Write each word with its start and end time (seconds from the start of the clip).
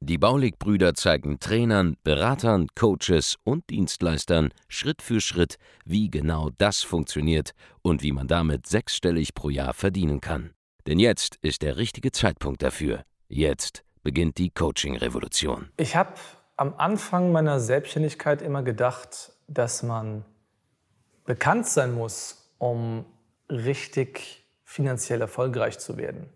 Die 0.00 0.18
Baulig-Brüder 0.18 0.94
zeigen 0.94 1.40
Trainern, 1.40 1.96
Beratern, 2.04 2.68
Coaches 2.74 3.36
und 3.44 3.68
Dienstleistern 3.70 4.50
Schritt 4.68 5.02
für 5.02 5.20
Schritt, 5.20 5.56
wie 5.84 6.10
genau 6.10 6.50
das 6.58 6.82
funktioniert 6.82 7.52
und 7.82 8.02
wie 8.02 8.12
man 8.12 8.28
damit 8.28 8.66
sechsstellig 8.66 9.34
pro 9.34 9.50
Jahr 9.50 9.74
verdienen 9.74 10.20
kann. 10.20 10.50
Denn 10.86 10.98
jetzt 10.98 11.36
ist 11.42 11.62
der 11.62 11.76
richtige 11.76 12.12
Zeitpunkt 12.12 12.62
dafür. 12.62 13.02
Jetzt 13.28 13.84
beginnt 14.02 14.38
die 14.38 14.50
Coaching-Revolution. 14.50 15.68
Ich 15.76 15.96
habe 15.96 16.14
am 16.56 16.74
Anfang 16.76 17.30
meiner 17.30 17.60
Selbstständigkeit 17.60 18.42
immer 18.42 18.62
gedacht, 18.62 19.32
dass 19.46 19.82
man 19.82 20.24
bekannt 21.24 21.66
sein 21.66 21.94
muss, 21.94 22.50
um 22.58 23.04
richtig 23.50 24.44
finanziell 24.64 25.20
erfolgreich 25.20 25.78
zu 25.78 25.96
werden. 25.96 26.28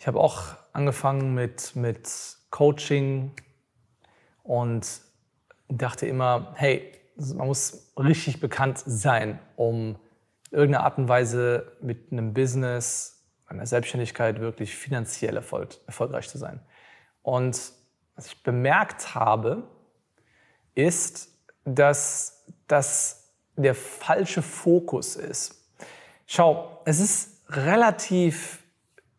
Ich 0.00 0.06
habe 0.06 0.18
auch 0.18 0.56
angefangen 0.72 1.34
mit, 1.34 1.76
mit 1.76 2.08
Coaching 2.48 3.32
und 4.42 5.02
dachte 5.68 6.06
immer, 6.06 6.54
hey, 6.56 6.90
man 7.16 7.48
muss 7.48 7.92
richtig 7.98 8.40
bekannt 8.40 8.82
sein, 8.86 9.38
um 9.56 9.98
irgendeine 10.50 10.84
Art 10.84 10.96
und 10.96 11.08
Weise 11.08 11.76
mit 11.82 12.10
einem 12.12 12.32
Business, 12.32 13.26
einer 13.44 13.66
Selbstständigkeit 13.66 14.40
wirklich 14.40 14.74
finanziell 14.74 15.36
erfolg, 15.36 15.76
erfolgreich 15.86 16.30
zu 16.30 16.38
sein. 16.38 16.60
Und 17.20 17.60
was 18.16 18.28
ich 18.28 18.42
bemerkt 18.42 19.14
habe, 19.14 19.64
ist, 20.74 21.28
dass 21.66 22.46
das 22.68 23.34
der 23.54 23.74
falsche 23.74 24.40
Fokus 24.40 25.16
ist. 25.16 25.62
Schau, 26.26 26.80
es 26.86 27.00
ist 27.00 27.42
relativ 27.50 28.59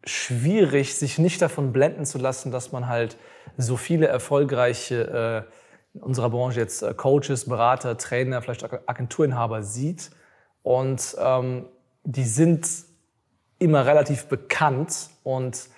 schwierig, 0.03 0.95
sich 0.95 1.17
nicht 1.17 1.41
davon 1.41 1.71
blenden 1.71 2.05
zu 2.05 2.17
lassen, 2.17 2.51
dass 2.51 2.71
man 2.71 2.87
halt 2.87 3.17
so 3.57 3.77
viele 3.77 4.07
erfolgreiche 4.07 5.45
äh, 5.47 5.97
in 5.97 6.03
unserer 6.03 6.29
Branche 6.29 6.59
jetzt 6.59 6.81
äh, 6.81 6.93
Coaches, 6.93 7.45
Berater, 7.45 7.97
Trainer, 7.97 8.41
vielleicht 8.41 8.63
Agenturinhaber 8.87 9.63
sieht. 9.63 10.11
Und 10.63 11.15
ähm, 11.19 11.65
die 12.03 12.23
sind 12.23 12.67
immer 13.59 13.85
relativ 13.85 14.25
bekannt 14.25 15.09
und 15.23 15.69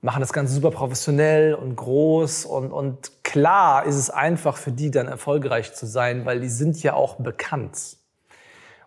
machen 0.00 0.20
das 0.20 0.32
Ganze 0.32 0.54
super 0.54 0.70
professionell 0.70 1.54
und 1.54 1.76
groß. 1.76 2.46
Und, 2.46 2.72
und 2.72 3.22
klar 3.22 3.84
ist 3.84 3.96
es 3.96 4.10
einfach 4.10 4.56
für 4.56 4.72
die 4.72 4.90
dann 4.90 5.08
erfolgreich 5.08 5.74
zu 5.74 5.86
sein, 5.86 6.24
weil 6.24 6.40
die 6.40 6.48
sind 6.48 6.82
ja 6.82 6.94
auch 6.94 7.16
bekannt. 7.16 7.96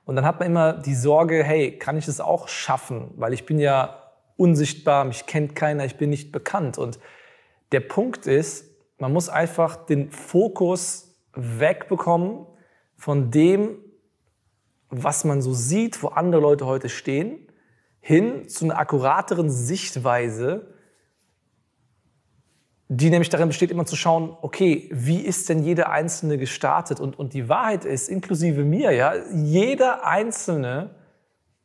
Und 0.06 0.16
dann 0.16 0.26
hat 0.26 0.40
man 0.40 0.50
immer 0.50 0.74
die 0.74 0.96
Sorge, 0.96 1.44
hey, 1.44 1.78
kann 1.78 1.98
ich 1.98 2.06
das 2.06 2.20
auch 2.20 2.48
schaffen? 2.48 3.12
Weil 3.16 3.34
ich 3.34 3.46
bin 3.46 3.60
ja 3.60 4.05
unsichtbar, 4.38 5.06
mich 5.06 5.26
kennt 5.26 5.56
keiner, 5.56 5.86
ich 5.86 5.98
bin 5.98 6.10
nicht 6.10 6.32
bekannt. 6.32 6.78
Und 6.78 7.00
der 7.72 7.80
Punkt 7.80 8.28
ist, 8.28 8.66
man 8.98 9.12
muss 9.12 9.30
einfach 9.30 9.86
den 9.86 10.12
Fokus 10.12 11.16
wegbekommen 11.34 12.46
von 12.96 13.32
dem, 13.32 13.78
was 14.90 15.24
man 15.26 15.42
so 15.42 15.54
sieht, 15.54 16.02
wo 16.04 16.08
andere 16.08 16.42
Leute 16.42 16.66
heute 16.66 16.90
stehen, 16.90 17.40
hin 18.00 18.48
zu 18.48 18.66
einer 18.66 18.78
akkurateren 18.78 19.50
Sichtweise, 19.50 20.74
die 22.88 23.10
nämlich 23.10 23.30
darin 23.30 23.48
besteht, 23.48 23.72
immer 23.72 23.86
zu 23.86 23.96
schauen, 23.96 24.38
okay, 24.42 24.90
wie 24.94 25.22
ist 25.22 25.50
denn 25.50 25.64
jeder 25.64 25.90
Einzelne 25.90 26.38
gestartet? 26.38 27.00
Und, 27.00 27.18
und 27.18 27.34
die 27.34 27.50
Wahrheit 27.50 27.84
ist, 27.84 28.10
inklusive 28.10 28.64
mir, 28.64 28.92
ja, 28.92 29.16
jeder 29.34 30.06
Einzelne 30.06 30.96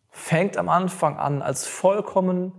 fängt 0.08 0.56
am 0.56 0.68
Anfang 0.68 1.18
an 1.18 1.42
als 1.42 1.66
vollkommen 1.66 2.52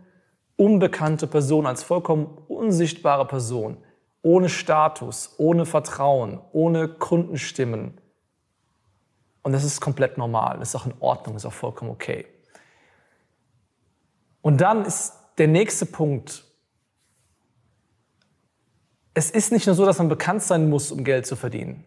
unbekannte 0.62 1.26
Person, 1.26 1.66
als 1.66 1.82
vollkommen 1.82 2.38
unsichtbare 2.48 3.26
Person, 3.26 3.78
ohne 4.22 4.48
Status, 4.48 5.34
ohne 5.40 5.66
Vertrauen, 5.66 6.40
ohne 6.52 6.88
Kundenstimmen. 6.88 8.00
Und 9.42 9.54
das 9.54 9.64
ist 9.64 9.82
komplett 9.82 10.20
normal, 10.20 10.60
das 10.60 10.70
ist 10.70 10.76
auch 10.76 10.86
in 10.86 10.94
Ordnung, 11.00 11.34
das 11.34 11.46
ist 11.46 11.48
auch 11.48 11.54
vollkommen 11.54 11.90
okay. 11.90 12.28
Und 14.44 14.62
dann 14.62 14.86
ist 14.86 15.16
der 15.40 15.48
nächste 15.48 15.88
Punkt, 15.88 16.44
es 19.16 19.32
ist 19.32 19.52
nicht 19.52 19.66
nur 19.66 19.76
so, 19.76 19.84
dass 19.84 19.98
man 19.98 20.10
bekannt 20.10 20.44
sein 20.44 20.70
muss, 20.70 20.92
um 20.92 21.04
Geld 21.04 21.26
zu 21.26 21.36
verdienen. 21.36 21.84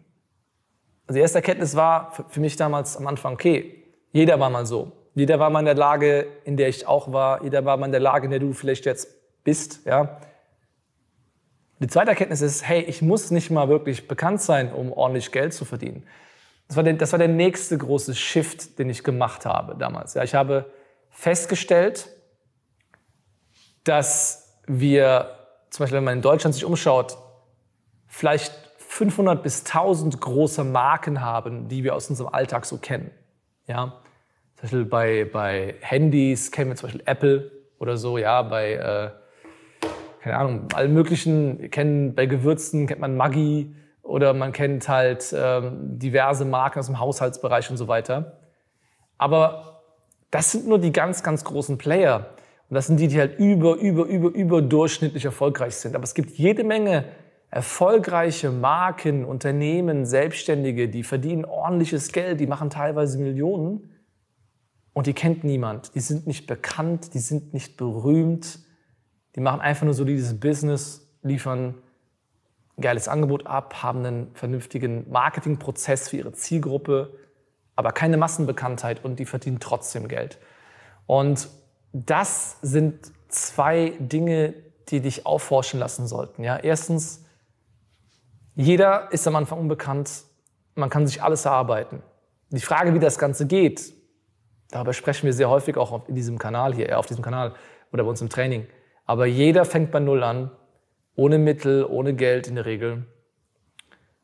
Also 1.07 1.15
die 1.15 1.21
erste 1.21 1.37
Erkenntnis 1.37 1.77
war 1.77 2.11
für 2.27 2.41
mich 2.41 2.57
damals 2.57 2.97
am 2.97 3.07
Anfang, 3.07 3.35
okay, 3.35 3.85
jeder 4.11 4.37
war 4.37 4.49
mal 4.49 4.65
so. 4.65 4.91
Jeder 5.15 5.39
war 5.39 5.49
mal 5.49 5.59
in 5.59 5.65
der 5.65 5.75
Lage, 5.75 6.27
in 6.43 6.57
der 6.57 6.67
ich 6.67 6.87
auch 6.87 7.11
war. 7.11 7.41
Jeder 7.41 7.63
war 7.63 7.77
mal 7.77 7.85
in 7.85 7.93
der 7.93 8.01
Lage, 8.01 8.25
in 8.25 8.31
der 8.31 8.41
du 8.41 8.51
vielleicht 8.53 8.85
jetzt 8.85 9.07
bist. 9.45 9.85
Ja? 9.85 10.19
Die 11.79 11.87
zweite 11.87 12.09
Erkenntnis 12.09 12.41
ist, 12.41 12.67
hey, 12.67 12.81
ich 12.81 13.01
muss 13.01 13.31
nicht 13.31 13.49
mal 13.49 13.69
wirklich 13.69 14.09
bekannt 14.09 14.41
sein, 14.41 14.73
um 14.73 14.91
ordentlich 14.91 15.31
Geld 15.31 15.53
zu 15.53 15.63
verdienen. 15.63 16.05
Das 16.67 16.75
war 16.75 16.83
der, 16.83 16.93
das 16.93 17.13
war 17.13 17.19
der 17.19 17.29
nächste 17.29 17.77
große 17.77 18.13
Shift, 18.13 18.77
den 18.77 18.89
ich 18.89 19.03
gemacht 19.03 19.45
habe 19.45 19.75
damals. 19.77 20.15
Ja, 20.15 20.23
ich 20.23 20.35
habe 20.35 20.65
festgestellt, 21.09 22.09
dass 23.85 24.59
wir, 24.67 25.29
zum 25.69 25.83
Beispiel 25.83 25.97
wenn 25.97 26.03
man 26.03 26.15
in 26.15 26.21
Deutschland 26.21 26.55
sich 26.55 26.65
umschaut, 26.65 27.17
vielleicht 28.07 28.53
500 28.77 29.43
bis 29.43 29.65
1000 29.65 30.19
große 30.19 30.63
Marken 30.63 31.21
haben, 31.21 31.67
die 31.67 31.83
wir 31.83 31.95
aus 31.95 32.09
unserem 32.09 32.33
Alltag 32.33 32.65
so 32.65 32.77
kennen. 32.77 33.11
Ja? 33.67 34.01
Beispiel 34.65 34.85
bei, 34.85 35.25
bei 35.31 35.75
Handys 35.81 36.51
kennen 36.51 36.71
wir 36.71 36.75
zum 36.75 36.87
Beispiel 36.87 37.03
Apple 37.05 37.51
oder 37.79 37.97
so, 37.97 38.17
ja, 38.17 38.41
bei, 38.41 38.73
äh, 38.73 39.09
keine 40.21 40.37
Ahnung, 40.37 40.67
allen 40.73 40.93
möglichen, 40.93 41.69
kennen 41.71 42.15
bei 42.15 42.25
Gewürzen 42.25 42.87
kennt 42.87 42.99
man 42.99 43.15
Maggi 43.15 43.75
oder 44.01 44.33
man 44.33 44.51
kennt 44.51 44.87
halt 44.87 45.33
ähm, 45.37 45.99
diverse 45.99 46.45
Marken 46.45 46.79
aus 46.79 46.87
dem 46.87 46.99
Haushaltsbereich 46.99 47.69
und 47.69 47.77
so 47.77 47.87
weiter. 47.87 48.39
Aber 49.17 49.83
das 50.31 50.51
sind 50.51 50.67
nur 50.67 50.79
die 50.79 50.91
ganz, 50.91 51.23
ganz 51.23 51.43
großen 51.43 51.77
Player. 51.77 52.31
Und 52.69 52.75
das 52.75 52.87
sind 52.87 52.99
die, 52.99 53.07
die 53.07 53.19
halt 53.19 53.39
über, 53.39 53.75
über, 53.75 54.05
über, 54.05 54.29
überdurchschnittlich 54.29 55.25
erfolgreich 55.25 55.75
sind. 55.75 55.95
Aber 55.95 56.03
es 56.03 56.13
gibt 56.13 56.31
jede 56.31 56.63
Menge 56.63 57.05
erfolgreiche 57.51 58.51
Marken, 58.51 59.23
Unternehmen, 59.23 60.05
Selbstständige, 60.05 60.89
die 60.89 61.03
verdienen 61.03 61.45
ordentliches 61.45 62.11
Geld, 62.11 62.39
die 62.39 62.47
machen 62.47 62.69
teilweise 62.69 63.17
Millionen 63.19 63.94
und 64.95 65.07
die 65.07 65.13
kennt 65.13 65.43
niemand. 65.43 65.93
Die 65.93 65.99
sind 65.99 66.25
nicht 66.25 66.47
bekannt, 66.47 67.13
die 67.13 67.19
sind 67.19 67.53
nicht 67.53 67.75
berühmt. 67.75 68.59
Die 69.35 69.41
machen 69.41 69.59
einfach 69.59 69.83
nur 69.83 69.93
so 69.93 70.05
dieses 70.05 70.39
Business, 70.39 71.05
liefern 71.21 71.75
ein 72.77 72.81
geiles 72.81 73.09
Angebot 73.09 73.45
ab, 73.45 73.83
haben 73.83 74.05
einen 74.05 74.33
vernünftigen 74.35 75.11
Marketingprozess 75.11 76.07
für 76.07 76.15
ihre 76.15 76.31
Zielgruppe, 76.31 77.19
aber 77.75 77.91
keine 77.91 78.15
Massenbekanntheit 78.15 79.03
und 79.03 79.19
die 79.19 79.25
verdienen 79.25 79.59
trotzdem 79.59 80.07
Geld. 80.07 80.39
Und 81.07 81.49
das 81.91 82.55
sind 82.61 83.11
zwei 83.27 83.95
Dinge, 83.99 84.53
die 84.87 85.01
dich 85.01 85.25
aufforschen 85.25 85.77
lassen 85.77 86.07
sollten. 86.07 86.41
Ja, 86.41 86.55
erstens, 86.55 87.25
jeder 88.55 89.11
ist 89.11 89.27
am 89.27 89.35
Anfang 89.35 89.59
unbekannt, 89.59 90.23
man 90.73 90.89
kann 90.89 91.05
sich 91.05 91.21
alles 91.21 91.43
erarbeiten. 91.43 92.01
Die 92.51 92.61
Frage, 92.61 92.93
wie 92.93 92.99
das 92.99 93.19
Ganze 93.19 93.45
geht, 93.45 93.94
Darüber 94.75 94.91
sprechen 94.91 95.25
wir 95.25 95.31
sehr 95.31 95.49
häufig 95.49 95.77
auch 95.77 96.05
in 96.09 96.15
diesem 96.15 96.37
Kanal 96.37 96.73
hier, 96.73 96.89
äh, 96.89 96.93
auf 96.95 97.05
diesem 97.05 97.23
Kanal 97.23 97.53
oder 97.93 98.03
bei 98.03 98.09
uns 98.09 98.19
im 98.19 98.27
Training. 98.27 98.67
Aber 99.05 99.25
jeder 99.25 99.63
fängt 99.63 99.89
bei 99.89 100.01
Null 100.01 100.21
an, 100.21 100.51
ohne 101.15 101.37
Mittel, 101.37 101.85
ohne 101.85 102.13
Geld 102.13 102.47
in 102.47 102.55
der 102.55 102.65
Regel. 102.65 103.05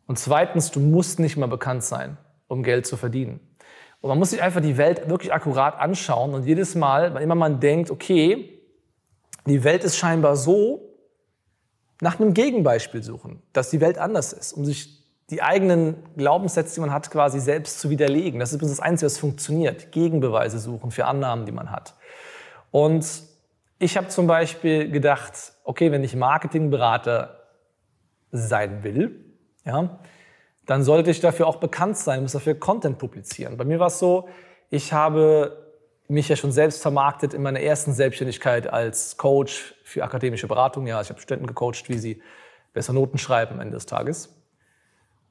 Und 0.08 0.20
zweitens, 0.20 0.70
du 0.70 0.82
musst 0.82 1.20
nicht 1.22 1.38
mal 1.38 1.48
bekannt 1.48 1.86
sein, 1.86 2.18
um 2.50 2.64
Geld 2.64 2.86
zu 2.86 2.98
verdienen. 2.98 3.40
Und 4.02 4.10
man 4.10 4.20
muss 4.20 4.32
sich 4.32 4.44
einfach 4.44 4.60
die 4.60 4.76
Welt 4.76 5.08
wirklich 5.08 5.32
akkurat 5.32 5.80
anschauen 5.80 6.34
und 6.34 6.46
jedes 6.46 6.76
Mal, 6.76 7.14
wenn 7.14 7.24
immer 7.24 7.36
man 7.36 7.62
denkt, 7.62 7.90
okay, 7.90 8.62
die 9.46 9.64
Welt 9.64 9.86
ist 9.86 9.96
scheinbar 9.96 10.36
so, 10.36 10.82
nach 12.02 12.20
einem 12.20 12.34
Gegenbeispiel 12.34 13.04
suchen, 13.04 13.42
dass 13.54 13.70
die 13.70 13.80
Welt 13.80 13.98
anders 13.98 14.34
ist, 14.34 14.52
um 14.52 14.66
sich 14.66 15.01
die 15.30 15.42
eigenen 15.42 15.96
Glaubenssätze, 16.18 16.76
die 16.76 16.82
man 16.82 16.92
hat, 16.92 17.10
quasi 17.10 17.40
selbst 17.40 17.80
zu 17.80 17.90
widerlegen. 17.90 18.40
Das 18.40 18.52
ist 18.52 18.62
das 18.62 18.80
Einzige, 18.80 19.06
was 19.06 19.18
funktioniert. 19.18 19.92
Gegenbeweise 19.92 20.60
suchen 20.60 20.92
für 20.92 21.06
Annahmen, 21.06 21.46
die 21.46 21.52
man 21.52 21.72
hat. 21.72 21.96
Und 22.72 23.06
ich 23.80 23.98
habe 23.98 24.10
zum 24.10 24.28
Beispiel 24.28 24.92
gedacht, 24.92 25.54
okay, 25.64 25.92
wenn 25.92 26.04
ich 26.04 26.16
Marketingberater 26.16 27.40
sein 28.32 28.84
will, 28.84 29.24
ja, 29.66 30.00
dann 30.66 30.84
sollte 30.84 31.12
ich 31.12 31.20
dafür 31.20 31.48
auch 31.48 31.58
bekannt 31.58 31.98
sein, 31.98 32.22
muss 32.22 32.34
dafür 32.34 32.56
Content 32.56 32.98
publizieren. 32.98 33.58
Bei 33.58 33.66
mir 33.66 33.80
war 33.80 33.88
es 33.88 34.00
so, 34.00 34.28
Ich 34.74 34.94
habe 34.94 35.68
mich 36.08 36.30
ja 36.30 36.38
schon 36.38 36.54
selbst 36.54 36.82
vermarktet 36.82 37.34
in 37.34 37.42
meiner 37.42 37.60
ersten 37.60 37.92
Selbstständigkeit 37.92 38.68
als 38.68 39.18
Coach 39.18 39.76
für 39.84 40.04
akademische 40.04 40.48
Beratung. 40.48 40.88
Ja, 40.88 41.02
ich 41.02 41.10
habe 41.10 41.20
Studenten 41.20 41.46
gecoacht, 41.46 41.90
wie 41.90 41.98
sie 41.98 42.22
besser 42.74 42.94
Noten 42.94 43.18
schreiben 43.18 43.56
am 43.56 43.60
Ende 43.60 43.76
des 43.76 43.86
Tages. 43.86 44.41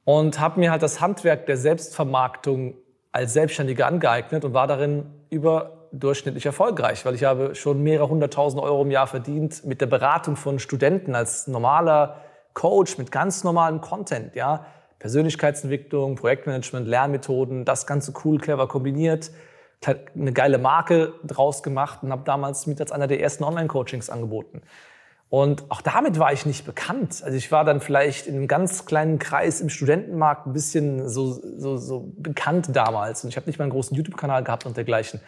Und 0.03 0.39
habe 0.39 0.59
mir 0.59 0.71
halt 0.71 0.81
das 0.81 0.99
Handwerk 0.99 1.45
der 1.45 1.57
Selbstvermarktung 1.57 2.75
als 3.11 3.33
Selbstständiger 3.33 3.87
angeeignet 3.87 4.45
und 4.45 4.53
war 4.53 4.67
darin 4.67 5.05
überdurchschnittlich 5.29 6.45
erfolgreich, 6.45 7.05
weil 7.05 7.15
ich 7.15 7.23
habe 7.23 7.55
schon 7.55 7.83
mehrere 7.83 8.09
hunderttausend 8.09 8.61
Euro 8.61 8.81
im 8.81 8.91
Jahr 8.91 9.07
verdient 9.07 9.65
mit 9.65 9.81
der 9.81 9.87
Beratung 9.87 10.35
von 10.35 10.59
Studenten 10.59 11.13
als 11.13 11.47
normaler 11.47 12.21
Coach 12.53 12.97
mit 12.97 13.11
ganz 13.11 13.43
normalem 13.43 13.81
Content, 13.81 14.35
ja. 14.35 14.65
Persönlichkeitsentwicklung, 14.99 16.15
Projektmanagement, 16.15 16.87
Lernmethoden, 16.87 17.65
das 17.65 17.87
Ganze 17.87 18.13
cool, 18.23 18.37
clever 18.37 18.67
kombiniert, 18.67 19.31
eine 19.83 20.31
geile 20.31 20.59
Marke 20.59 21.13
draus 21.23 21.63
gemacht 21.63 22.03
und 22.03 22.11
habe 22.11 22.21
damals 22.23 22.67
mit 22.67 22.79
als 22.79 22.91
einer 22.91 23.07
der 23.07 23.19
ersten 23.19 23.43
Online-Coachings 23.43 24.11
angeboten. 24.11 24.61
Und 25.31 25.63
auch 25.71 25.79
damit 25.79 26.19
war 26.19 26.33
ich 26.33 26.45
nicht 26.45 26.65
bekannt. 26.65 27.23
Also 27.23 27.37
ich 27.37 27.53
war 27.53 27.63
dann 27.63 27.79
vielleicht 27.79 28.27
in 28.27 28.35
einem 28.35 28.49
ganz 28.49 28.85
kleinen 28.85 29.17
Kreis 29.17 29.61
im 29.61 29.69
Studentenmarkt 29.69 30.45
ein 30.45 30.51
bisschen 30.51 31.07
so, 31.07 31.31
so, 31.31 31.77
so 31.77 32.11
bekannt 32.17 32.75
damals. 32.75 33.23
Und 33.23 33.29
ich 33.29 33.37
habe 33.37 33.47
nicht 33.47 33.57
mal 33.57 33.63
einen 33.63 33.71
großen 33.71 33.95
YouTube-Kanal 33.95 34.43
gehabt 34.43 34.65
und 34.65 34.75
dergleichen. 34.75 35.21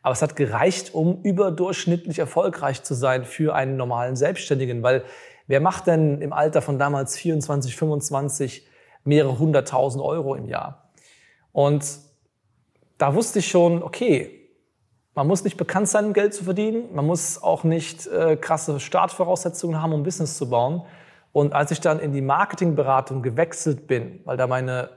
Aber 0.00 0.14
es 0.14 0.22
hat 0.22 0.34
gereicht, 0.34 0.94
um 0.94 1.20
überdurchschnittlich 1.24 2.18
erfolgreich 2.18 2.84
zu 2.84 2.94
sein 2.94 3.26
für 3.26 3.54
einen 3.54 3.76
normalen 3.76 4.16
Selbstständigen. 4.16 4.82
Weil 4.82 5.04
wer 5.46 5.60
macht 5.60 5.88
denn 5.88 6.22
im 6.22 6.32
Alter 6.32 6.62
von 6.62 6.78
damals 6.78 7.18
24, 7.18 7.76
25 7.76 8.66
mehrere 9.04 9.38
hunderttausend 9.38 10.02
Euro 10.02 10.36
im 10.36 10.48
Jahr. 10.48 10.90
Und 11.52 11.84
da 12.96 13.14
wusste 13.14 13.40
ich 13.40 13.48
schon, 13.48 13.82
okay, 13.82 14.39
man 15.14 15.26
muss 15.26 15.44
nicht 15.44 15.56
bekannt 15.56 15.88
sein, 15.88 16.06
um 16.06 16.12
Geld 16.12 16.34
zu 16.34 16.44
verdienen. 16.44 16.94
Man 16.94 17.06
muss 17.06 17.42
auch 17.42 17.64
nicht 17.64 18.06
äh, 18.06 18.36
krasse 18.36 18.78
Startvoraussetzungen 18.78 19.82
haben, 19.82 19.92
um 19.92 20.02
Business 20.02 20.36
zu 20.36 20.48
bauen. 20.48 20.82
Und 21.32 21.52
als 21.52 21.70
ich 21.70 21.80
dann 21.80 22.00
in 22.00 22.12
die 22.12 22.22
Marketingberatung 22.22 23.22
gewechselt 23.22 23.86
bin, 23.86 24.20
weil 24.24 24.36
da 24.36 24.46
meine 24.46 24.90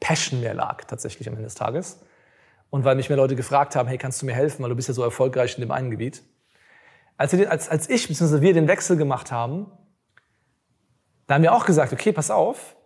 Passion 0.00 0.40
mehr 0.40 0.54
lag, 0.54 0.84
tatsächlich 0.84 1.28
am 1.28 1.34
Ende 1.34 1.44
des 1.44 1.54
Tages, 1.54 2.00
und 2.70 2.84
weil 2.84 2.96
mich 2.96 3.08
mehr 3.08 3.16
Leute 3.16 3.36
gefragt 3.36 3.76
haben, 3.76 3.88
hey, 3.88 3.98
kannst 3.98 4.22
du 4.22 4.26
mir 4.26 4.34
helfen, 4.34 4.62
weil 4.62 4.70
du 4.70 4.76
bist 4.76 4.88
ja 4.88 4.94
so 4.94 5.02
erfolgreich 5.02 5.56
in 5.56 5.60
dem 5.60 5.70
einen 5.70 5.90
Gebiet. 5.90 6.22
Als, 7.16 7.32
wir, 7.32 7.50
als, 7.50 7.68
als 7.68 7.88
ich 7.88 8.08
bzw. 8.08 8.40
wir 8.40 8.52
den 8.52 8.68
Wechsel 8.68 8.96
gemacht 8.96 9.32
haben, 9.32 9.70
da 11.26 11.34
haben 11.34 11.42
wir 11.42 11.54
auch 11.54 11.64
gesagt, 11.64 11.92
okay, 11.92 12.12
pass 12.12 12.30
auf, 12.30 12.76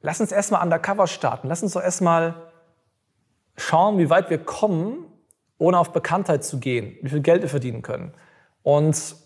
lass 0.00 0.20
uns 0.20 0.32
erstmal 0.32 0.62
undercover 0.62 1.06
starten. 1.06 1.48
Lass 1.48 1.62
uns 1.62 1.72
doch 1.72 1.82
erstmal 1.82 2.50
schauen, 3.56 3.98
wie 3.98 4.10
weit 4.10 4.30
wir 4.30 4.38
kommen, 4.38 5.04
ohne 5.58 5.78
auf 5.78 5.92
Bekanntheit 5.92 6.44
zu 6.44 6.58
gehen, 6.58 6.96
wie 7.02 7.08
viel 7.08 7.20
Geld 7.20 7.42
wir 7.42 7.48
verdienen 7.48 7.82
können. 7.82 8.12
Und 8.62 9.16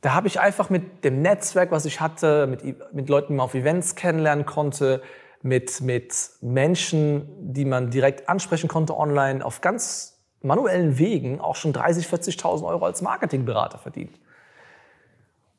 da 0.00 0.14
habe 0.14 0.26
ich 0.26 0.38
einfach 0.38 0.70
mit 0.70 1.04
dem 1.04 1.22
Netzwerk, 1.22 1.70
was 1.70 1.84
ich 1.84 2.00
hatte, 2.00 2.46
mit, 2.46 2.92
mit 2.92 3.08
Leuten, 3.08 3.28
die 3.28 3.36
man 3.36 3.44
auf 3.44 3.54
Events 3.54 3.94
kennenlernen 3.94 4.44
konnte, 4.44 5.02
mit, 5.42 5.80
mit 5.80 6.14
Menschen, 6.40 7.52
die 7.52 7.64
man 7.64 7.90
direkt 7.90 8.28
ansprechen 8.28 8.68
konnte 8.68 8.96
online, 8.96 9.44
auf 9.44 9.60
ganz 9.60 10.22
manuellen 10.42 10.98
Wegen 10.98 11.40
auch 11.40 11.56
schon 11.56 11.72
30, 11.72 12.06
40.000 12.06 12.66
Euro 12.66 12.84
als 12.84 13.02
Marketingberater 13.02 13.78
verdient. 13.78 14.18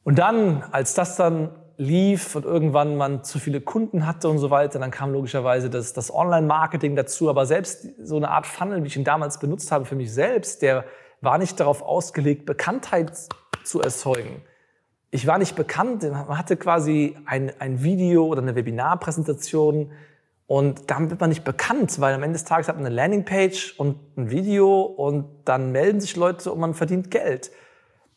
Und 0.03 0.19
dann, 0.19 0.63
als 0.71 0.93
das 0.93 1.15
dann 1.15 1.49
lief 1.77 2.35
und 2.35 2.45
irgendwann 2.45 2.95
man 2.95 3.23
zu 3.23 3.39
viele 3.39 3.61
Kunden 3.61 4.05
hatte 4.05 4.29
und 4.29 4.37
so 4.37 4.49
weiter, 4.49 4.79
dann 4.79 4.91
kam 4.91 5.11
logischerweise 5.11 5.69
das, 5.69 5.93
das 5.93 6.13
Online-Marketing 6.13 6.95
dazu. 6.95 7.29
Aber 7.29 7.45
selbst 7.45 7.87
so 8.01 8.17
eine 8.17 8.29
Art 8.29 8.47
Funnel, 8.47 8.83
wie 8.83 8.87
ich 8.87 8.95
ihn 8.95 9.03
damals 9.03 9.39
benutzt 9.39 9.71
habe 9.71 9.85
für 9.85 9.95
mich 9.95 10.13
selbst, 10.13 10.61
der 10.61 10.85
war 11.21 11.37
nicht 11.37 11.59
darauf 11.59 11.81
ausgelegt, 11.81 12.45
Bekanntheit 12.45 13.11
zu 13.63 13.81
erzeugen. 13.81 14.41
Ich 15.11 15.27
war 15.27 15.37
nicht 15.37 15.55
bekannt, 15.55 16.03
man 16.03 16.37
hatte 16.37 16.57
quasi 16.57 17.17
ein, 17.25 17.51
ein 17.59 17.83
Video 17.83 18.25
oder 18.25 18.41
eine 18.41 18.55
Webinarpräsentation 18.55 19.91
und 20.47 20.91
damit 20.91 21.09
wird 21.09 21.21
man 21.21 21.29
nicht 21.29 21.43
bekannt, 21.43 21.99
weil 21.99 22.13
am 22.13 22.21
Ende 22.21 22.33
des 22.33 22.43
Tages 22.43 22.67
hat 22.67 22.75
man 22.75 22.85
eine 22.85 22.93
Landingpage 22.93 23.75
und 23.79 23.97
ein 24.17 24.29
Video 24.29 24.81
und 24.81 25.25
dann 25.45 25.71
melden 25.71 25.99
sich 25.99 26.15
Leute 26.15 26.51
und 26.51 26.59
man 26.59 26.73
verdient 26.73 27.09
Geld. 27.09 27.51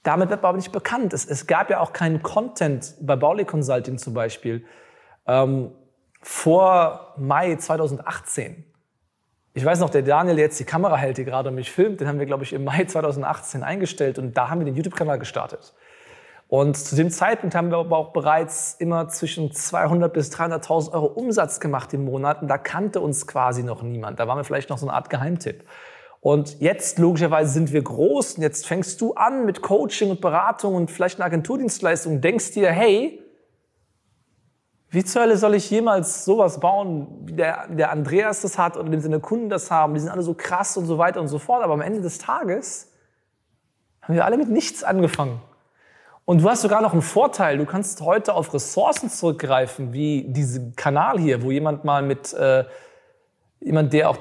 Damit 0.08 0.30
wird 0.30 0.42
aber 0.42 0.56
nicht 0.56 0.72
bekannt. 0.72 1.12
Es, 1.12 1.26
es 1.26 1.46
gab 1.46 1.68
ja 1.68 1.80
auch 1.80 1.92
keinen 1.92 2.22
Content 2.22 2.94
bei 3.02 3.14
Bauli 3.14 3.44
Consulting 3.44 3.98
zum 3.98 4.14
Beispiel 4.14 4.64
ähm, 5.26 5.70
vor 6.22 7.12
Mai 7.18 7.56
2018. 7.56 8.64
Ich 9.52 9.62
weiß 9.62 9.80
noch, 9.80 9.90
der 9.90 10.00
Daniel, 10.00 10.36
der 10.36 10.46
jetzt 10.46 10.58
die 10.58 10.64
Kamera 10.64 10.96
hält, 10.96 11.18
die 11.18 11.26
gerade 11.26 11.50
mich 11.50 11.70
filmt, 11.70 12.00
den 12.00 12.08
haben 12.08 12.18
wir, 12.18 12.24
glaube 12.24 12.42
ich, 12.42 12.54
im 12.54 12.64
Mai 12.64 12.86
2018 12.86 13.62
eingestellt 13.62 14.18
und 14.18 14.34
da 14.34 14.48
haben 14.48 14.60
wir 14.60 14.64
den 14.64 14.76
YouTube-Kanal 14.76 15.18
gestartet. 15.18 15.74
Und 16.46 16.78
zu 16.78 16.96
dem 16.96 17.10
Zeitpunkt 17.10 17.54
haben 17.54 17.70
wir 17.70 17.76
aber 17.76 17.98
auch 17.98 18.14
bereits 18.14 18.76
immer 18.78 19.08
zwischen 19.08 19.52
200 19.52 20.10
bis 20.10 20.32
300.000 20.32 20.94
Euro 20.94 21.04
Umsatz 21.04 21.60
gemacht 21.60 21.92
im 21.92 22.06
Monat 22.06 22.40
und 22.40 22.48
da 22.48 22.56
kannte 22.56 23.02
uns 23.02 23.26
quasi 23.26 23.62
noch 23.62 23.82
niemand. 23.82 24.18
Da 24.18 24.26
waren 24.26 24.38
wir 24.38 24.44
vielleicht 24.44 24.70
noch 24.70 24.78
so 24.78 24.86
eine 24.86 24.96
Art 24.96 25.10
Geheimtipp. 25.10 25.64
Und 26.20 26.60
jetzt, 26.60 26.98
logischerweise, 26.98 27.52
sind 27.52 27.72
wir 27.72 27.82
groß 27.82 28.34
und 28.34 28.42
jetzt 28.42 28.66
fängst 28.66 29.00
du 29.00 29.14
an 29.14 29.46
mit 29.46 29.62
Coaching 29.62 30.10
und 30.10 30.20
Beratung 30.20 30.74
und 30.74 30.90
vielleicht 30.90 31.18
einer 31.18 31.26
Agenturdienstleistung 31.26 32.16
und 32.16 32.24
denkst 32.24 32.52
dir, 32.52 32.70
hey, 32.70 33.22
wie 34.90 35.04
zur 35.04 35.22
Hölle 35.22 35.36
soll 35.36 35.54
ich 35.54 35.70
jemals 35.70 36.24
sowas 36.24 36.60
bauen, 36.60 37.08
wie 37.24 37.34
der, 37.34 37.68
der 37.68 37.90
Andreas 37.90 38.40
das 38.40 38.56
hat 38.56 38.76
oder 38.76 38.88
dem 38.88 39.00
seine 39.00 39.20
Kunden 39.20 39.50
das 39.50 39.70
haben? 39.70 39.94
Die 39.94 40.00
sind 40.00 40.08
alle 40.08 40.22
so 40.22 40.34
krass 40.34 40.76
und 40.76 40.86
so 40.86 40.96
weiter 40.96 41.20
und 41.20 41.28
so 41.28 41.38
fort. 41.38 41.62
Aber 41.62 41.74
am 41.74 41.82
Ende 41.82 42.00
des 42.00 42.18
Tages 42.18 42.90
haben 44.00 44.14
wir 44.14 44.24
alle 44.24 44.38
mit 44.38 44.48
nichts 44.48 44.82
angefangen. 44.82 45.42
Und 46.24 46.42
du 46.42 46.48
hast 46.48 46.62
sogar 46.62 46.80
noch 46.80 46.92
einen 46.92 47.02
Vorteil. 47.02 47.58
Du 47.58 47.66
kannst 47.66 48.00
heute 48.00 48.34
auf 48.34 48.52
Ressourcen 48.54 49.10
zurückgreifen, 49.10 49.92
wie 49.92 50.24
diesen 50.24 50.74
Kanal 50.74 51.18
hier, 51.18 51.42
wo 51.42 51.50
jemand 51.50 51.84
mal 51.84 52.02
mit, 52.02 52.32
äh, 52.32 52.64
jemand, 53.60 53.92
der 53.92 54.08
auch 54.10 54.18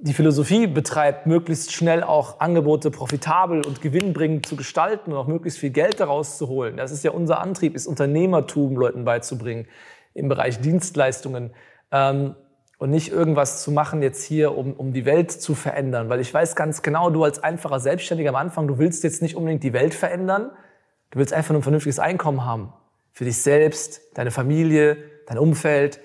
die 0.00 0.12
Philosophie 0.12 0.66
betreibt, 0.66 1.26
möglichst 1.26 1.72
schnell 1.72 2.02
auch 2.02 2.40
Angebote 2.40 2.90
profitabel 2.90 3.64
und 3.64 3.80
gewinnbringend 3.80 4.46
zu 4.46 4.56
gestalten 4.56 5.12
und 5.12 5.18
auch 5.18 5.26
möglichst 5.26 5.58
viel 5.58 5.70
Geld 5.70 6.00
daraus 6.00 6.38
zu 6.38 6.48
holen. 6.48 6.76
Das 6.76 6.92
ist 6.92 7.04
ja 7.04 7.10
unser 7.10 7.40
Antrieb, 7.40 7.74
ist 7.74 7.86
Unternehmertum 7.86 8.76
Leuten 8.76 9.04
beizubringen 9.04 9.66
im 10.14 10.28
Bereich 10.28 10.60
Dienstleistungen. 10.60 11.50
Ähm, 11.92 12.34
und 12.78 12.90
nicht 12.90 13.10
irgendwas 13.10 13.62
zu 13.62 13.70
machen 13.70 14.02
jetzt 14.02 14.22
hier, 14.22 14.56
um, 14.56 14.74
um 14.74 14.92
die 14.92 15.06
Welt 15.06 15.32
zu 15.32 15.54
verändern. 15.54 16.10
Weil 16.10 16.20
ich 16.20 16.32
weiß 16.32 16.56
ganz 16.56 16.82
genau, 16.82 17.08
du 17.10 17.24
als 17.24 17.42
einfacher 17.42 17.80
Selbstständiger 17.80 18.30
am 18.30 18.36
Anfang, 18.36 18.68
du 18.68 18.78
willst 18.78 19.02
jetzt 19.02 19.22
nicht 19.22 19.34
unbedingt 19.34 19.62
die 19.62 19.72
Welt 19.72 19.94
verändern. 19.94 20.50
Du 21.10 21.18
willst 21.18 21.32
einfach 21.32 21.50
nur 21.50 21.60
ein 21.60 21.62
vernünftiges 21.62 21.98
Einkommen 21.98 22.44
haben. 22.44 22.72
Für 23.12 23.24
dich 23.24 23.38
selbst, 23.38 24.02
deine 24.14 24.30
Familie, 24.30 24.98
dein 25.26 25.38
Umfeld, 25.38 26.00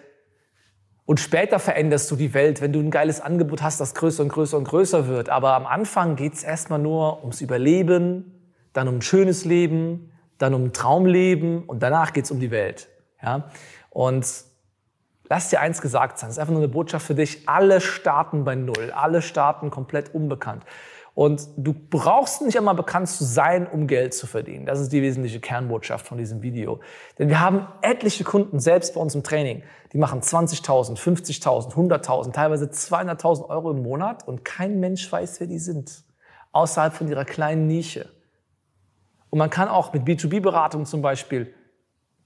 und 1.05 1.19
später 1.19 1.59
veränderst 1.59 2.09
du 2.11 2.15
die 2.15 2.33
Welt, 2.33 2.61
wenn 2.61 2.73
du 2.73 2.79
ein 2.79 2.91
geiles 2.91 3.21
Angebot 3.21 3.61
hast, 3.61 3.79
das 3.79 3.95
größer 3.95 4.23
und 4.23 4.29
größer 4.29 4.57
und 4.57 4.65
größer 4.65 5.07
wird. 5.07 5.29
Aber 5.29 5.55
am 5.55 5.65
Anfang 5.65 6.15
geht 6.15 6.33
es 6.33 6.43
erstmal 6.43 6.79
nur 6.79 7.21
ums 7.21 7.41
Überleben, 7.41 8.53
dann 8.73 8.87
um 8.87 8.95
ein 8.95 9.01
schönes 9.01 9.43
Leben, 9.43 10.11
dann 10.37 10.53
um 10.53 10.65
ein 10.65 10.73
Traumleben 10.73 11.63
und 11.63 11.83
danach 11.83 12.13
geht 12.13 12.25
es 12.25 12.31
um 12.31 12.39
die 12.39 12.51
Welt. 12.51 12.87
Ja? 13.21 13.49
Und 13.89 14.25
lass 15.27 15.49
dir 15.49 15.59
eins 15.59 15.81
gesagt 15.81 16.19
sein, 16.19 16.29
das 16.29 16.37
ist 16.37 16.39
einfach 16.39 16.53
nur 16.53 16.61
eine 16.61 16.71
Botschaft 16.71 17.05
für 17.05 17.15
dich. 17.15 17.47
Alle 17.49 17.81
starten 17.81 18.43
bei 18.43 18.55
Null, 18.55 18.91
alle 18.93 19.21
starten 19.21 19.69
komplett 19.69 20.13
unbekannt. 20.13 20.63
Und 21.13 21.49
du 21.57 21.73
brauchst 21.73 22.41
nicht 22.41 22.57
einmal 22.57 22.75
bekannt 22.75 23.09
zu 23.09 23.25
sein, 23.25 23.67
um 23.67 23.87
Geld 23.87 24.13
zu 24.13 24.27
verdienen. 24.27 24.65
Das 24.65 24.79
ist 24.79 24.93
die 24.93 25.01
wesentliche 25.01 25.41
Kernbotschaft 25.41 26.07
von 26.07 26.17
diesem 26.17 26.41
Video. 26.41 26.79
Denn 27.19 27.27
wir 27.27 27.41
haben 27.41 27.67
etliche 27.81 28.23
Kunden, 28.23 28.59
selbst 28.59 28.93
bei 28.93 29.01
uns 29.01 29.13
im 29.13 29.23
Training, 29.23 29.63
die 29.91 29.97
machen 29.97 30.21
20.000, 30.21 30.97
50.000, 30.97 31.73
100.000, 31.73 32.31
teilweise 32.31 32.65
200.000 32.65 33.49
Euro 33.49 33.71
im 33.71 33.83
Monat 33.83 34.25
und 34.25 34.45
kein 34.45 34.79
Mensch 34.79 35.11
weiß, 35.11 35.41
wer 35.41 35.47
die 35.47 35.59
sind. 35.59 36.03
Außerhalb 36.53 36.93
von 36.93 37.09
ihrer 37.09 37.25
kleinen 37.25 37.67
Nische. 37.67 38.09
Und 39.29 39.39
man 39.39 39.49
kann 39.49 39.67
auch 39.67 39.93
mit 39.93 40.03
B2B-Beratung 40.03 40.85
zum 40.85 41.01
Beispiel 41.01 41.53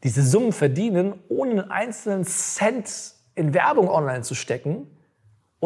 diese 0.04 0.22
Summen 0.22 0.52
verdienen, 0.52 1.20
ohne 1.28 1.52
einen 1.52 1.72
einzelnen 1.72 2.24
Cent 2.24 3.16
in 3.34 3.54
Werbung 3.54 3.90
online 3.90 4.22
zu 4.22 4.36
stecken 4.36 4.88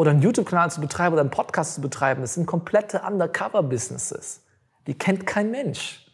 oder 0.00 0.12
einen 0.12 0.22
YouTube-Kanal 0.22 0.70
zu 0.70 0.80
betreiben 0.80 1.12
oder 1.12 1.20
einen 1.20 1.30
Podcast 1.30 1.74
zu 1.74 1.82
betreiben, 1.82 2.22
das 2.22 2.32
sind 2.32 2.46
komplette 2.46 3.02
Undercover-Businesses. 3.02 4.42
Die 4.86 4.94
kennt 4.94 5.26
kein 5.26 5.50
Mensch. 5.50 6.06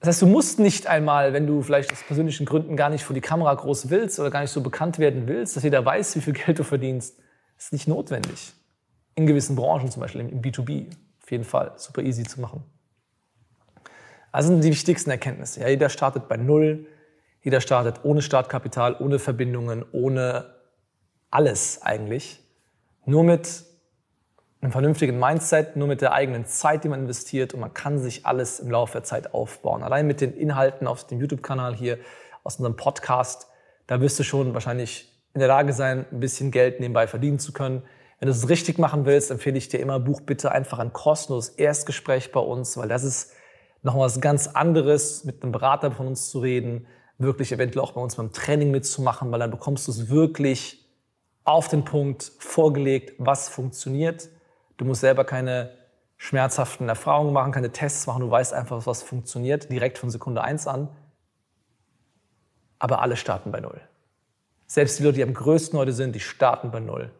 Das 0.00 0.08
heißt, 0.08 0.22
du 0.22 0.26
musst 0.26 0.58
nicht 0.58 0.86
einmal, 0.86 1.34
wenn 1.34 1.46
du 1.46 1.60
vielleicht 1.60 1.92
aus 1.92 2.02
persönlichen 2.02 2.46
Gründen 2.46 2.74
gar 2.74 2.88
nicht 2.88 3.04
vor 3.04 3.12
die 3.12 3.20
Kamera 3.20 3.52
groß 3.52 3.90
willst 3.90 4.18
oder 4.18 4.30
gar 4.30 4.40
nicht 4.40 4.50
so 4.50 4.62
bekannt 4.62 4.98
werden 4.98 5.28
willst, 5.28 5.56
dass 5.56 5.62
jeder 5.62 5.84
weiß, 5.84 6.16
wie 6.16 6.22
viel 6.22 6.32
Geld 6.32 6.58
du 6.58 6.64
verdienst, 6.64 7.18
ist 7.58 7.74
nicht 7.74 7.86
notwendig. 7.86 8.54
In 9.14 9.26
gewissen 9.26 9.54
Branchen, 9.54 9.90
zum 9.90 10.00
Beispiel 10.00 10.22
im 10.22 10.40
B2B, 10.40 10.86
auf 11.22 11.30
jeden 11.30 11.44
Fall 11.44 11.72
super 11.76 12.00
easy 12.00 12.22
zu 12.22 12.40
machen. 12.40 12.64
Also 14.32 14.48
sind 14.48 14.64
die 14.64 14.70
wichtigsten 14.70 15.10
Erkenntnisse. 15.10 15.60
Ja, 15.60 15.68
jeder 15.68 15.90
startet 15.90 16.28
bei 16.28 16.38
Null, 16.38 16.86
jeder 17.42 17.60
startet 17.60 18.04
ohne 18.04 18.22
Startkapital, 18.22 18.96
ohne 19.00 19.18
Verbindungen, 19.18 19.84
ohne 19.92 20.54
alles 21.34 21.82
eigentlich. 21.82 22.40
Nur 23.06 23.24
mit 23.24 23.64
einem 24.60 24.72
vernünftigen 24.72 25.18
Mindset, 25.18 25.76
nur 25.76 25.88
mit 25.88 26.00
der 26.00 26.12
eigenen 26.12 26.46
Zeit, 26.46 26.84
die 26.84 26.88
man 26.88 27.00
investiert 27.00 27.52
und 27.52 27.60
man 27.60 27.74
kann 27.74 27.98
sich 27.98 28.24
alles 28.24 28.60
im 28.60 28.70
Laufe 28.70 28.92
der 28.92 29.02
Zeit 29.02 29.34
aufbauen. 29.34 29.82
Allein 29.82 30.06
mit 30.06 30.20
den 30.20 30.32
Inhalten 30.32 30.86
auf 30.86 31.06
dem 31.06 31.20
YouTube-Kanal 31.20 31.74
hier, 31.74 31.98
aus 32.44 32.56
unserem 32.56 32.76
Podcast, 32.76 33.48
da 33.86 34.00
wirst 34.00 34.18
du 34.18 34.22
schon 34.22 34.54
wahrscheinlich 34.54 35.12
in 35.34 35.40
der 35.40 35.48
Lage 35.48 35.72
sein, 35.72 36.06
ein 36.12 36.20
bisschen 36.20 36.50
Geld 36.50 36.78
nebenbei 36.78 37.06
verdienen 37.06 37.38
zu 37.38 37.52
können. 37.52 37.82
Wenn 38.20 38.26
du 38.26 38.32
es 38.32 38.48
richtig 38.48 38.78
machen 38.78 39.04
willst, 39.04 39.30
empfehle 39.30 39.58
ich 39.58 39.68
dir 39.68 39.80
immer, 39.80 39.98
buch 39.98 40.20
bitte 40.20 40.52
einfach 40.52 40.78
ein 40.78 40.92
kostenloses 40.92 41.56
Erstgespräch 41.56 42.32
bei 42.32 42.40
uns, 42.40 42.76
weil 42.76 42.88
das 42.88 43.02
ist 43.02 43.32
noch 43.82 43.98
was 43.98 44.20
ganz 44.20 44.46
anderes, 44.46 45.24
mit 45.24 45.42
einem 45.42 45.52
Berater 45.52 45.90
von 45.90 46.06
uns 46.06 46.30
zu 46.30 46.38
reden, 46.38 46.86
wirklich 47.18 47.52
eventuell 47.52 47.84
auch 47.84 47.92
bei 47.92 48.00
uns 48.00 48.16
beim 48.16 48.32
Training 48.32 48.70
mitzumachen, 48.70 49.32
weil 49.32 49.40
dann 49.40 49.50
bekommst 49.50 49.88
du 49.88 49.92
es 49.92 50.08
wirklich 50.08 50.83
auf 51.44 51.68
den 51.68 51.84
Punkt 51.84 52.32
vorgelegt, 52.38 53.14
was 53.18 53.48
funktioniert. 53.48 54.28
Du 54.76 54.84
musst 54.84 55.02
selber 55.02 55.24
keine 55.24 55.76
schmerzhaften 56.16 56.88
Erfahrungen 56.88 57.32
machen, 57.32 57.52
keine 57.52 57.70
Tests 57.70 58.06
machen. 58.06 58.20
Du 58.20 58.30
weißt 58.30 58.54
einfach, 58.54 58.86
was 58.86 59.02
funktioniert, 59.02 59.70
direkt 59.70 59.98
von 59.98 60.10
Sekunde 60.10 60.42
eins 60.42 60.66
an. 60.66 60.88
Aber 62.78 63.02
alle 63.02 63.16
starten 63.16 63.52
bei 63.52 63.60
Null. 63.60 63.80
Selbst 64.66 64.98
die 64.98 65.04
Leute, 65.04 65.16
die 65.16 65.22
am 65.22 65.34
größten 65.34 65.78
heute 65.78 65.92
sind, 65.92 66.14
die 66.14 66.20
starten 66.20 66.70
bei 66.70 66.80
Null. 66.80 67.10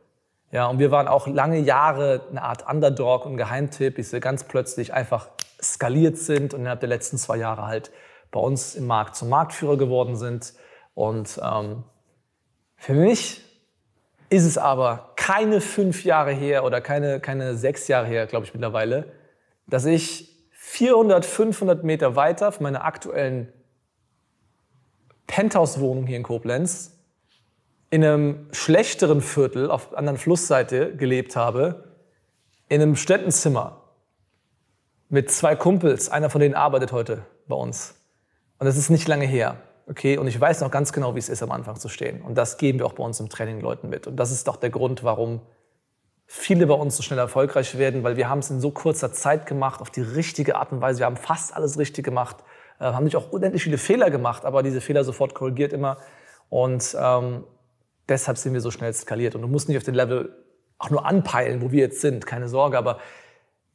Ja, 0.50 0.66
und 0.68 0.78
wir 0.78 0.90
waren 0.90 1.08
auch 1.08 1.26
lange 1.26 1.58
Jahre 1.58 2.22
eine 2.30 2.42
Art 2.42 2.66
Underdog 2.68 3.26
und 3.26 3.36
Geheimtipp, 3.36 3.96
bis 3.96 4.12
wir 4.12 4.20
ganz 4.20 4.44
plötzlich 4.44 4.94
einfach 4.94 5.28
skaliert 5.60 6.16
sind 6.16 6.54
und 6.54 6.60
innerhalb 6.60 6.80
der 6.80 6.88
letzten 6.88 7.18
zwei 7.18 7.36
Jahre 7.36 7.66
halt 7.66 7.90
bei 8.30 8.40
uns 8.40 8.74
im 8.74 8.86
Markt 8.86 9.16
zum 9.16 9.28
Marktführer 9.28 9.76
geworden 9.76 10.16
sind. 10.16 10.54
Und 10.94 11.40
ähm, 11.42 11.84
für 12.76 12.94
mich 12.94 13.42
ist 14.34 14.44
es 14.44 14.58
aber 14.58 15.12
keine 15.14 15.60
fünf 15.60 16.04
Jahre 16.04 16.32
her 16.32 16.64
oder 16.64 16.80
keine, 16.80 17.20
keine 17.20 17.56
sechs 17.56 17.86
Jahre 17.86 18.08
her, 18.08 18.26
glaube 18.26 18.46
ich 18.46 18.52
mittlerweile, 18.52 19.12
dass 19.68 19.84
ich 19.84 20.34
400, 20.50 21.24
500 21.24 21.84
Meter 21.84 22.16
weiter 22.16 22.50
von 22.50 22.64
meiner 22.64 22.84
aktuellen 22.84 23.52
Penthouse-Wohnung 25.28 26.06
hier 26.08 26.16
in 26.16 26.24
Koblenz 26.24 26.98
in 27.90 28.04
einem 28.04 28.48
schlechteren 28.50 29.20
Viertel 29.20 29.70
auf 29.70 29.90
der 29.90 29.98
anderen 29.98 30.18
Flussseite 30.18 30.96
gelebt 30.96 31.36
habe, 31.36 31.94
in 32.68 32.82
einem 32.82 32.96
Städtenzimmer 32.96 33.82
mit 35.10 35.30
zwei 35.30 35.54
Kumpels. 35.54 36.08
Einer 36.08 36.28
von 36.28 36.40
denen 36.40 36.56
arbeitet 36.56 36.90
heute 36.90 37.24
bei 37.46 37.54
uns. 37.54 37.94
Und 38.58 38.66
das 38.66 38.76
ist 38.76 38.90
nicht 38.90 39.06
lange 39.06 39.26
her. 39.26 39.58
Okay, 39.86 40.16
und 40.16 40.26
ich 40.26 40.40
weiß 40.40 40.62
noch 40.62 40.70
ganz 40.70 40.92
genau, 40.92 41.14
wie 41.14 41.18
es 41.18 41.28
ist, 41.28 41.42
am 41.42 41.50
Anfang 41.50 41.76
zu 41.76 41.88
stehen. 41.88 42.22
Und 42.22 42.36
das 42.36 42.56
geben 42.56 42.78
wir 42.78 42.86
auch 42.86 42.94
bei 42.94 43.04
uns 43.04 43.20
im 43.20 43.28
Training 43.28 43.60
Leuten 43.60 43.90
mit. 43.90 44.06
Und 44.06 44.16
das 44.16 44.30
ist 44.30 44.48
doch 44.48 44.56
der 44.56 44.70
Grund, 44.70 45.04
warum 45.04 45.42
viele 46.26 46.66
bei 46.66 46.74
uns 46.74 46.96
so 46.96 47.02
schnell 47.02 47.18
erfolgreich 47.18 47.76
werden, 47.76 48.02
weil 48.02 48.16
wir 48.16 48.30
haben 48.30 48.38
es 48.38 48.50
in 48.50 48.60
so 48.60 48.70
kurzer 48.70 49.12
Zeit 49.12 49.44
gemacht, 49.44 49.82
auf 49.82 49.90
die 49.90 50.00
richtige 50.00 50.56
Art 50.56 50.72
und 50.72 50.80
Weise. 50.80 51.00
Wir 51.00 51.06
haben 51.06 51.18
fast 51.18 51.54
alles 51.54 51.78
richtig 51.78 52.02
gemacht, 52.02 52.36
äh, 52.80 52.84
haben 52.84 53.04
nicht 53.04 53.16
auch 53.16 53.30
unendlich 53.30 53.62
viele 53.62 53.76
Fehler 53.76 54.10
gemacht, 54.10 54.46
aber 54.46 54.62
diese 54.62 54.80
Fehler 54.80 55.04
sofort 55.04 55.34
korrigiert 55.34 55.74
immer. 55.74 55.98
Und 56.48 56.96
ähm, 56.98 57.44
deshalb 58.08 58.38
sind 58.38 58.54
wir 58.54 58.62
so 58.62 58.70
schnell 58.70 58.94
skaliert. 58.94 59.34
Und 59.34 59.42
du 59.42 59.48
musst 59.48 59.68
nicht 59.68 59.76
auf 59.76 59.84
den 59.84 59.94
Level 59.94 60.34
auch 60.78 60.88
nur 60.88 61.04
anpeilen, 61.04 61.60
wo 61.60 61.72
wir 61.72 61.80
jetzt 61.80 62.00
sind, 62.00 62.26
keine 62.26 62.48
Sorge. 62.48 62.78
Aber 62.78 63.00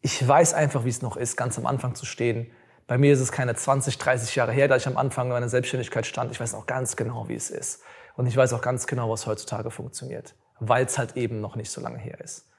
ich 0.02 0.28
weiß 0.28 0.56
einfach, 0.56 0.86
wie 0.86 0.90
es 0.90 1.04
noch 1.04 1.18
ist, 1.18 1.38
ganz 1.38 1.60
am 1.60 1.68
Anfang 1.68 1.94
zu 1.94 2.08
stehen 2.08 2.52
bei 2.90 2.98
mir 2.98 3.14
ist 3.14 3.20
es 3.20 3.32
keine 3.32 3.54
20, 3.54 4.00
30 4.00 4.36
Jahre 4.36 4.52
her, 4.52 4.68
da 4.68 4.76
ich 4.76 4.88
am 4.88 4.98
Anfang 4.98 5.30
meiner 5.30 5.48
Selbstständigkeit 5.48 6.08
stand. 6.08 6.32
Ich 6.32 6.40
weiß 6.40 6.56
auch 6.56 6.66
ganz 6.66 6.96
genau, 6.96 7.30
wie 7.30 7.36
es 7.36 7.52
ist. 7.52 7.84
Und 8.16 8.26
ich 8.26 8.36
weiß 8.36 8.52
auch 8.54 8.62
ganz 8.62 8.88
genau, 8.88 9.12
was 9.12 9.28
heutzutage 9.28 9.70
funktioniert, 9.70 10.34
weil 10.60 10.86
es 10.88 10.98
halt 10.98 11.16
eben 11.16 11.40
noch 11.40 11.56
nicht 11.56 11.70
so 11.70 11.82
lange 11.82 12.00
her 12.00 12.20
ist. 12.20 12.50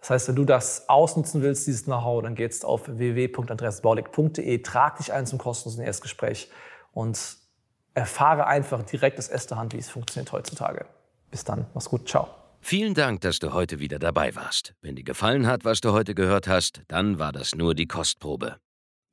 Das 0.00 0.10
heißt, 0.10 0.28
wenn 0.28 0.34
du 0.34 0.44
das 0.44 0.88
ausnutzen 0.88 1.40
willst, 1.40 1.68
dieses 1.68 1.84
Know-how, 1.84 2.20
dann 2.24 2.34
gehst 2.34 2.64
auf 2.64 2.88
www.andreasbaulig.de, 2.88 4.58
trag 4.58 4.96
dich 4.96 5.12
ein 5.12 5.24
zum 5.24 5.38
kostenlosen 5.38 5.84
Erstgespräch 5.84 6.50
und 6.92 7.36
erfahre 7.94 8.48
einfach 8.48 8.82
direkt 8.82 9.20
aus 9.20 9.28
erster 9.28 9.56
Hand, 9.56 9.72
wie 9.72 9.78
es 9.78 9.88
funktioniert 9.88 10.32
heutzutage. 10.32 10.86
Bis 11.30 11.44
dann, 11.44 11.66
mach's 11.74 11.88
gut, 11.88 12.08
ciao. 12.08 12.26
Vielen 12.60 12.94
Dank, 12.94 13.20
dass 13.20 13.38
du 13.38 13.52
heute 13.52 13.78
wieder 13.78 14.00
dabei 14.00 14.34
warst. 14.34 14.74
Wenn 14.82 14.96
dir 14.96 15.04
gefallen 15.04 15.46
hat, 15.46 15.64
was 15.64 15.80
du 15.80 15.92
heute 15.92 16.16
gehört 16.16 16.48
hast, 16.48 16.82
dann 16.88 17.20
war 17.20 17.30
das 17.30 17.54
nur 17.54 17.76
die 17.76 17.86
Kostprobe. 17.86 18.56